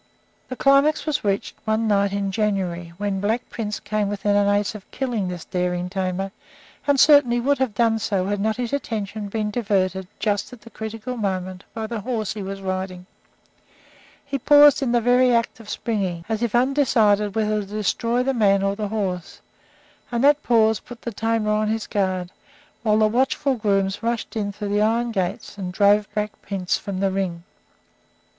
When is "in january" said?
2.11-2.91